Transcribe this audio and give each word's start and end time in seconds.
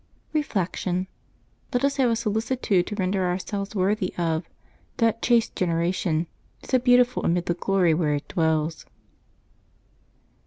Reflection.— 0.33 1.05
Let 1.73 1.85
us 1.85 1.97
have 1.97 2.09
a 2.09 2.15
solicitude 2.15 2.87
to 2.87 2.95
render 2.95 3.23
ourselves 3.27 3.75
worthy 3.75 4.15
of 4.17 4.41
^^ 4.45 4.45
that 4.97 5.21
chaste 5.21 5.55
generation, 5.55 6.25
so 6.63 6.79
beautiful 6.79 7.23
amid 7.23 7.45
the 7.45 7.53
glory 7.53 7.93
where 7.93 8.15
it 8.15 8.27
dwells. 8.27 8.87